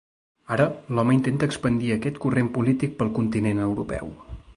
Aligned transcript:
Ara 0.53 0.65
l’home 0.99 1.15
intenta 1.17 1.49
expandir 1.51 1.91
aquest 1.97 2.17
corrent 2.23 2.49
polític 2.57 2.97
pel 3.03 3.13
continent 3.19 3.63
europeu. 3.67 4.11